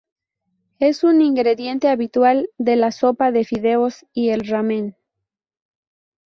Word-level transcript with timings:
Es 0.79 1.03
un 1.03 1.21
ingrediente 1.21 1.87
habitual 1.87 2.49
de 2.57 2.75
la 2.75 2.91
sopa 2.91 3.31
de 3.31 3.45
fideos 3.45 4.03
y 4.13 4.29
el 4.29 4.47
"ramen". 4.47 4.97